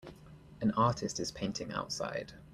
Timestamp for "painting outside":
1.31-2.33